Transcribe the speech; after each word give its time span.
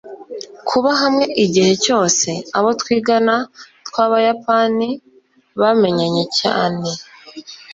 kuba 0.69 0.91
hamwe 1.01 1.25
igihe 1.43 1.71
cyose, 1.83 2.29
abo 2.57 2.69
twigana 2.81 3.35
twabayapani 3.87 4.89
bamenyanye 5.59 6.23
cyane 6.39 6.87